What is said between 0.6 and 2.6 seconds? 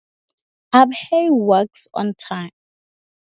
Abhay works on time.